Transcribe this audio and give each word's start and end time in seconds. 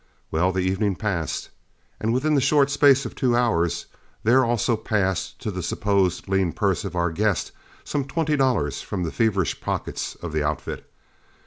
Well, 0.31 0.51
the 0.51 0.61
evening 0.63 0.95
passed, 0.95 1.51
and 1.99 2.11
within 2.11 2.33
the 2.33 2.41
short 2.41 2.71
space 2.71 3.05
of 3.05 3.13
two 3.13 3.35
hours, 3.35 3.85
there 4.23 4.43
also 4.43 4.75
passed 4.75 5.37
to 5.43 5.51
the 5.51 5.61
supposed 5.61 6.27
lean 6.27 6.53
purse 6.53 6.83
of 6.83 6.95
our 6.95 7.11
guest 7.11 7.51
some 7.83 8.05
twenty 8.05 8.35
dollars 8.35 8.81
from 8.81 9.03
the 9.03 9.11
feverish 9.11 9.61
pockets 9.61 10.15
of 10.15 10.31
the 10.33 10.43
outfit. 10.43 10.91